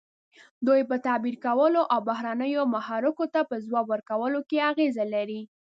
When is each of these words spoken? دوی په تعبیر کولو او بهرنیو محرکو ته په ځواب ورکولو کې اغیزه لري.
دوی 0.67 0.81
په 0.89 0.95
تعبیر 1.05 1.35
کولو 1.45 1.81
او 1.93 1.99
بهرنیو 2.09 2.63
محرکو 2.75 3.25
ته 3.33 3.39
په 3.49 3.55
ځواب 3.65 3.85
ورکولو 3.93 4.39
کې 4.49 4.65
اغیزه 4.71 5.05
لري. 5.15 5.41